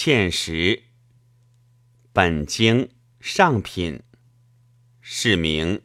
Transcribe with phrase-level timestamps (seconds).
[0.00, 0.84] 芡实。
[2.12, 4.04] 本经上品。
[5.00, 5.82] 是名。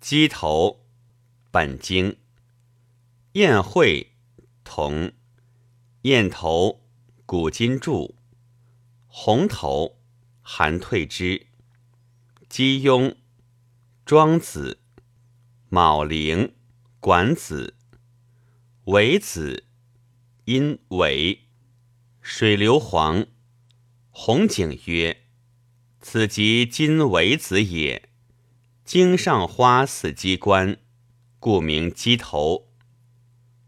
[0.00, 0.86] 鸡头。
[1.50, 2.16] 本经。
[3.32, 4.12] 宴会。
[4.62, 5.10] 同。
[6.02, 6.84] 燕头。
[7.26, 8.14] 古今注。
[9.08, 9.98] 红头。
[10.40, 11.48] 韩退之。
[12.48, 13.16] 鸡庸。
[14.06, 14.78] 庄子。
[15.70, 16.54] 卯陵。
[17.00, 17.74] 管子。
[18.84, 19.64] 为子。
[20.44, 21.51] 因为。
[22.24, 23.26] 水流黄。
[24.10, 25.24] 红景曰
[26.00, 28.10] ：“此即今为子也。
[28.84, 30.78] 经上花似鸡冠，
[31.40, 32.68] 故名鸡头。”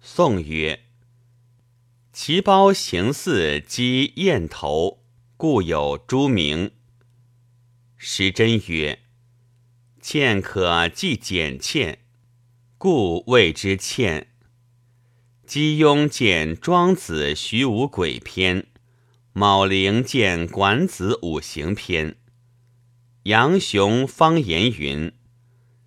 [0.01, 0.85] 宋曰
[2.13, 5.05] ：“其胞形似鸡燕头，
[5.37, 6.71] 故有诸名。”
[7.99, 9.01] 时珍曰
[10.01, 11.99] ：“倩可即简倩，
[12.79, 14.31] 故谓之倩。”
[15.47, 18.67] 姬庸见庄子徐无鬼篇。
[19.35, 22.17] 卯灵见管子五行篇，
[23.25, 25.13] 杨雄方言云：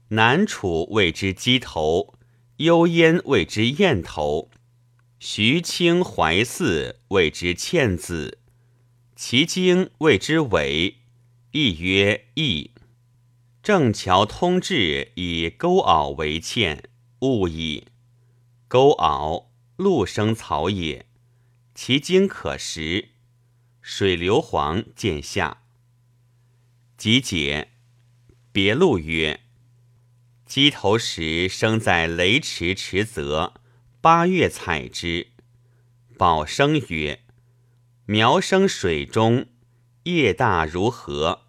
[0.09, 2.13] 南楚谓之鸡头，
[2.57, 4.51] 幽燕谓之燕头，
[5.19, 8.37] 徐清怀寺谓之倩子，
[9.15, 10.97] 其经谓之尾，
[11.51, 12.71] 亦曰翼。
[13.63, 16.83] 正桥通志以钩袄为倩，
[17.21, 17.85] 误矣。
[18.69, 19.45] 钩袄，
[19.77, 21.05] 陆生草也，
[21.73, 23.11] 其茎可食。
[23.79, 25.63] 水流黄见下，
[26.97, 27.69] 集解。
[28.51, 29.39] 别录曰：
[30.45, 33.53] 鸡头石生在雷池池泽，
[34.01, 35.27] 八月采之。
[36.17, 37.23] 宝生曰：
[38.05, 39.45] 苗生水中，
[40.03, 41.43] 叶大如禾，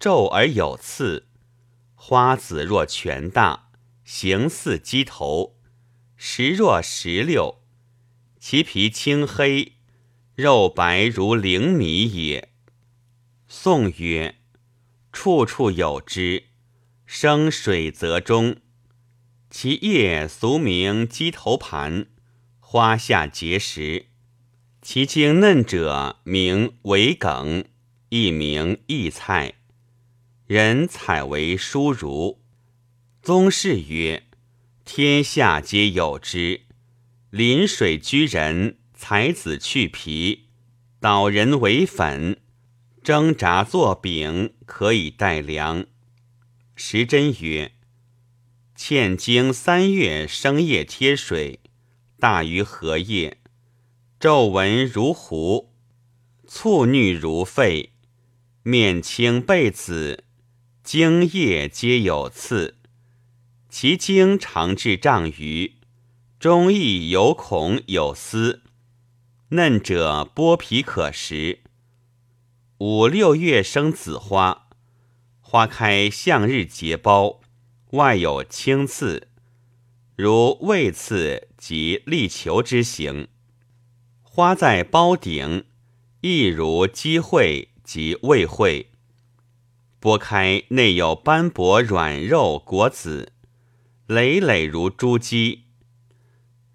[0.00, 1.28] 皱而有刺，
[1.94, 3.70] 花子若拳大，
[4.04, 5.59] 形似鸡头，
[6.22, 7.62] 实若石榴，
[8.38, 9.78] 其皮青黑。
[10.34, 12.50] 肉白如灵米也。
[13.48, 14.36] 宋曰
[15.14, 16.48] ：“处处有之，
[17.06, 18.58] 生水泽中。
[19.48, 22.08] 其叶俗名鸡头盘，
[22.58, 24.08] 花下结实。
[24.82, 27.64] 其茎嫩者名为梗，
[28.10, 29.54] 亦名异菜。
[30.46, 32.42] 人采为蔬如。
[33.22, 34.26] 宗室曰：
[34.92, 36.62] 天下皆有之。
[37.30, 40.48] 临水居人。”才子去皮，
[40.98, 42.38] 捣人为粉，
[43.04, 45.86] 蒸炸作饼，可以代粮。
[46.74, 47.72] 时珍曰：
[48.74, 51.60] 欠经三月生叶贴水，
[52.18, 53.38] 大于荷叶，
[54.18, 55.72] 皱纹如狐，
[56.46, 57.92] 簇衄如肺，
[58.64, 60.24] 面青背紫，
[60.82, 62.79] 茎叶皆有刺，
[63.70, 65.76] 其茎长至丈余，
[66.40, 68.62] 中亦有孔有丝。
[69.50, 71.60] 嫩者剥皮可食。
[72.78, 74.66] 五六月生紫花，
[75.40, 77.38] 花开向日结苞，
[77.92, 79.28] 外有青刺，
[80.16, 83.28] 如魏刺及立球之形。
[84.22, 85.64] 花在苞顶，
[86.22, 88.88] 亦如鸡喙及魏喙。
[90.00, 93.32] 剥开内有斑驳软肉果子，
[94.10, 95.60] 累累如珠玑。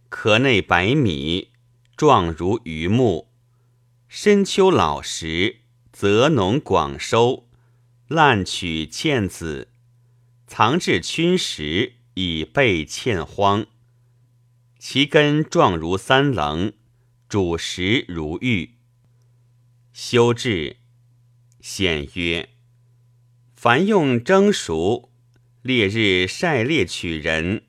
[0.08, 1.50] 壳内白米。
[1.98, 3.30] 状如榆木，
[4.10, 5.58] 深秋老时，
[5.94, 7.48] 则农广收，
[8.08, 9.70] 滥取茜子，
[10.46, 13.66] 藏至皲石，以备茜荒。
[14.78, 16.74] 其根状如三棱，
[17.30, 18.76] 主食如玉。
[19.94, 20.78] 修治
[21.62, 22.50] 显曰：
[23.56, 25.12] 凡用蒸熟，
[25.66, 27.64] 烈日晒烈取人，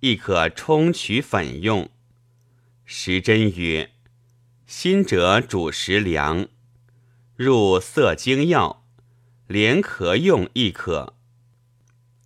[0.00, 1.90] 亦可冲取粉用。
[2.86, 3.90] 时珍曰
[4.66, 6.48] ：“新者主食粮，
[7.36, 8.86] 入色精药，
[9.46, 11.12] 连咳用亦可。”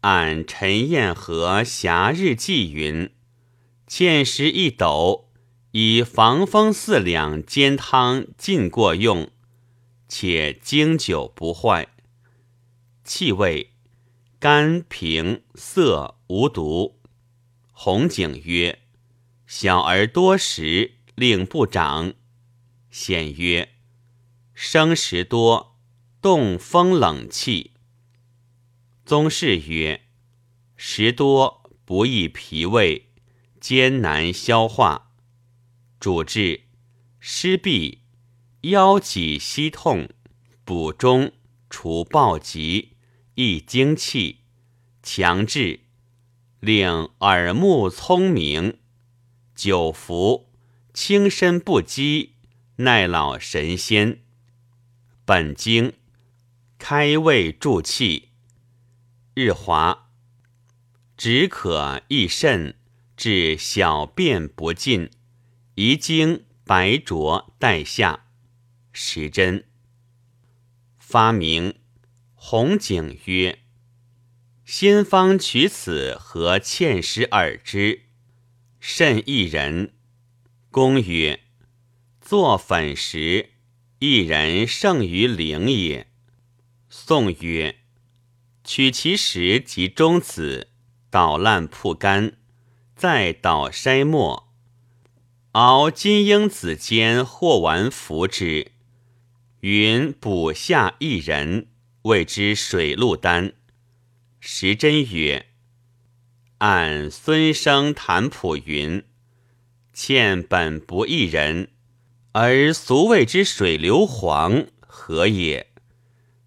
[0.03, 3.11] 按陈彦和《霞日记》云
[3.91, 5.29] ：“芡实一斗，
[5.73, 9.29] 以防风四两煎汤浸过用，
[10.07, 11.89] 且经久不坏。
[13.03, 13.70] 气味
[14.41, 17.01] 甘平涩无毒。”
[17.71, 18.81] 红景曰。
[19.47, 22.15] 小儿多食，令不长。
[22.93, 23.75] 显曰：
[24.55, 25.77] 生食多，
[26.23, 27.73] 动风冷气。
[29.05, 30.03] 宗室曰：
[30.77, 33.11] 食多不易脾胃，
[33.61, 35.17] 艰难消化。
[35.99, 36.67] 主治
[37.19, 37.99] 湿痹、
[38.61, 40.09] 腰脊膝痛、
[40.65, 41.33] 补中、
[41.69, 42.97] 除暴疾、
[43.43, 44.41] 益精气、
[45.03, 45.81] 强志，
[46.61, 48.77] 令耳目聪明。
[49.55, 50.51] 久服，
[50.93, 52.33] 轻身不羁，
[52.77, 54.21] 耐老神仙。
[55.25, 55.95] 本经
[56.77, 58.29] 开胃助气，
[59.33, 60.11] 日华
[61.17, 62.75] 止渴益肾，
[63.17, 65.09] 治小便不尽，
[65.77, 68.27] 遗精白浊带下。
[68.93, 69.65] 时针
[70.99, 71.80] 发明
[72.43, 73.59] 红景曰
[74.65, 78.07] ：“先方取此和芡实耳之，
[78.81, 79.93] 甚一人。”
[80.73, 81.41] 公曰
[82.19, 83.51] ：“作粉时，
[83.99, 86.09] 一人胜于灵也。”
[86.89, 87.77] 宋曰
[88.65, 90.69] ：“取其实及中子，
[91.11, 92.39] 捣烂铺干，
[92.97, 94.51] 再捣筛末，
[95.53, 98.73] 熬金樱子煎或丸服之。”
[99.61, 101.69] 云补下一人，
[102.03, 103.53] 谓之水陆丹。
[104.41, 105.47] 时珍曰
[106.59, 109.05] ：“按孙生谈普云，
[109.93, 111.69] 欠本不一人，
[112.33, 115.67] 而俗谓之水流黄，何也？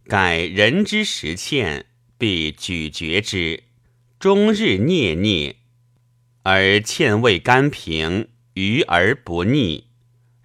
[0.06, 1.86] 改人之实欠，
[2.18, 3.64] 必咀嚼之，
[4.20, 5.56] 终日啮啮，
[6.42, 9.90] 而欠味甘平，余而不腻。”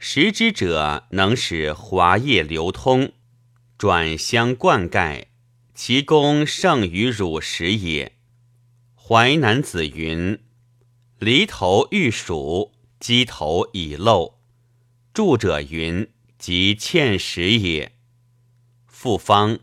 [0.01, 3.13] 食之者能使滑液流通，
[3.79, 5.27] 转香灌溉，
[5.73, 8.17] 其功胜于乳食也。
[8.97, 10.41] 淮南子云
[11.21, 14.41] ：“犁头欲熟，鸡头已漏。”
[15.15, 16.11] 著者云
[16.41, 17.93] ：“即欠食也。”
[18.85, 19.61] 复方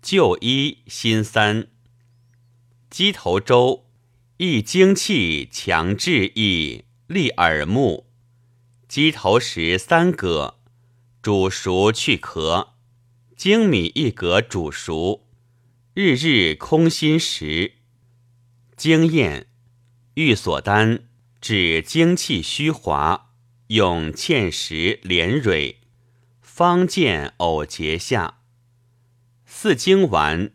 [0.00, 1.66] 旧医新三，
[2.88, 3.84] 鸡头粥
[4.36, 8.06] 益精气，强志意，利耳目。
[8.86, 10.60] 鸡头食三葛，
[11.20, 12.74] 煮熟去壳；
[13.40, 15.26] 精米一格煮熟，
[15.94, 17.72] 日日空心食。
[18.76, 19.46] 经验
[20.12, 21.08] 欲所丹
[21.40, 23.30] 治精气虚滑，
[23.68, 25.78] 用芡实连蕊，
[26.42, 28.40] 方见藕结下。
[29.46, 30.52] 四经丸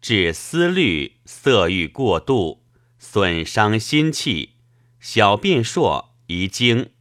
[0.00, 2.64] 治思虑色欲过度，
[2.98, 4.54] 损伤心气，
[4.98, 6.92] 小便硕遗精。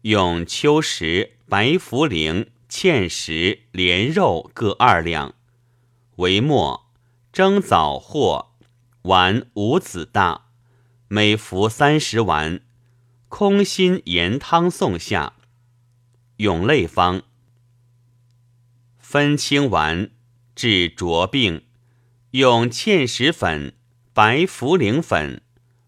[0.00, 5.36] 用秋实、白茯苓、芡实、莲肉各二两，
[6.16, 6.90] 为末
[7.32, 8.50] 蒸枣或
[9.02, 10.46] 丸五子大，
[11.06, 12.62] 每服三十丸，
[13.28, 15.34] 空心盐汤送下。
[16.38, 17.22] 永类方
[18.98, 20.10] 分清丸
[20.56, 21.64] 治浊病，
[22.32, 23.76] 用芡实粉、
[24.12, 25.42] 白茯苓粉、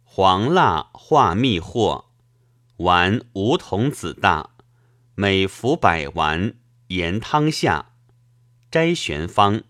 [0.04, 2.04] 黄蜡化蜜或。
[2.76, 4.50] 丸梧桐子大，
[5.16, 6.54] 每服百丸，
[6.88, 7.92] 盐汤下。
[8.70, 9.62] 摘玄方：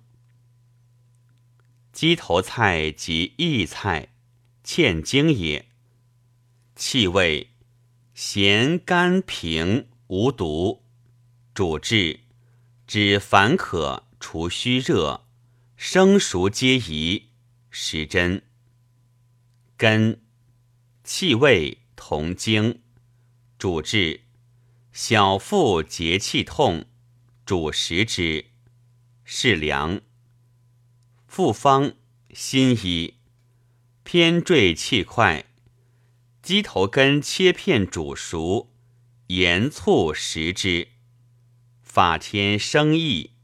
[1.92, 4.08] 鸡头菜及薏菜，
[4.64, 5.68] 欠精也。
[6.74, 7.50] 气味
[8.14, 10.82] 咸甘平，无毒。
[11.54, 12.20] 主治
[12.86, 15.24] 止烦渴，除虚热，
[15.76, 17.28] 生熟皆宜。
[17.70, 18.42] 时针
[19.76, 20.22] 根
[21.04, 22.80] 气味同经。
[23.58, 24.22] 主治
[24.92, 26.86] 小腹结气痛，
[27.46, 28.46] 主食之。
[29.24, 30.00] 是良。
[31.28, 31.94] 复方
[32.34, 33.18] 新医
[34.02, 35.46] 偏坠气块，
[36.42, 38.72] 鸡头根切片煮熟，
[39.28, 40.88] 盐醋食之。
[41.84, 43.35] 法天生意，